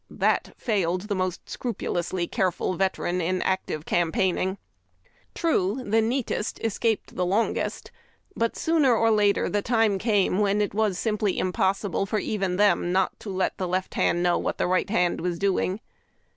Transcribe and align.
That 0.09 0.55
failed 0.57 1.01
the 1.01 1.13
most 1.13 1.47
scrupulously 1.47 2.25
careful 2.25 2.73
vet 2.73 2.97
eran 2.97 3.21
in 3.21 3.39
active 3.43 3.85
campaigning. 3.85 4.57
True, 5.35 5.83
the 5.85 6.01
neatest 6.01 6.59
escaped 6.63 7.15
the 7.15 7.23
longest, 7.23 7.91
but 8.35 8.57
sooner 8.57 8.95
or 8.95 9.11
later 9.11 9.47
the 9.47 9.61
time 9.61 9.99
came 9.99 10.39
when 10.39 10.59
it 10.59 10.73
was 10.73 10.97
simply 10.97 11.37
impossible 11.37 12.07
for 12.07 12.15
PEDicuns 12.17 12.21
vEs 12.23 12.29
even 12.33 12.55
them 12.57 12.91
not 12.91 13.19
to 13.19 13.29
let 13.29 13.55
the 13.59 13.67
left 13.67 13.93
hand 13.93 14.25
knotv 14.25 14.41
what 14.41 14.57
the 14.57 14.65
right 14.65 14.89
hand 14.89 15.21
was 15.21 15.37
doing. 15.37 15.79